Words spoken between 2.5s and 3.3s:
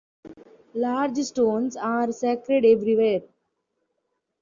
elsewhere.